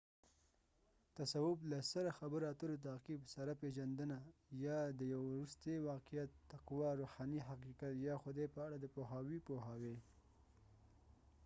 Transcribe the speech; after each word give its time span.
تصوف 1.17 1.59
له 1.71 1.79
سره 1.93 2.09
خبرو 2.19 2.45
اترو 2.53 2.75
تعقیب 2.87 3.21
سره 3.33 3.51
پیژندنه 3.61 4.17
یا 4.65 4.79
د 4.99 5.01
یو 5.13 5.21
وروستي 5.31 5.73
واقعیت 5.91 6.29
تقوی 6.53 6.89
روحاني 7.01 7.39
حقیقت 7.49 7.93
یا 8.07 8.15
خدای 8.23 8.47
په 8.55 8.59
اړه 8.65 8.77
د 8.79 8.85
پوهاوي 8.95 9.39
پوهاوی 9.47 9.97